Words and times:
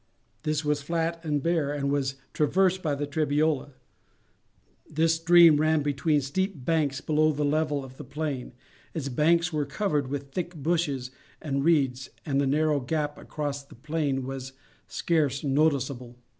This 0.41 0.65
was 0.65 0.81
flat 0.81 1.23
and 1.23 1.43
bare, 1.43 1.71
and 1.71 1.91
was 1.91 2.15
traversed 2.33 2.81
by 2.81 2.95
the 2.95 3.05
Trebiola. 3.05 3.73
This 4.89 5.13
stream 5.13 5.57
ran 5.57 5.83
between 5.83 6.21
steep 6.21 6.65
banks 6.65 7.01
below 7.01 7.31
the 7.31 7.45
level 7.45 7.85
of 7.85 7.97
the 7.97 8.03
plain; 8.03 8.53
its 8.95 9.09
banks 9.09 9.53
were 9.53 9.63
covered 9.63 10.07
with 10.07 10.31
thick 10.31 10.55
bushes 10.55 11.11
and 11.39 11.63
reeds, 11.63 12.09
and 12.25 12.41
the 12.41 12.47
narrow 12.47 12.79
gap 12.79 13.15
across 13.19 13.63
the 13.63 13.75
plain 13.75 14.25
was 14.25 14.53
scarce 14.87 15.43
noticeable. 15.43 16.17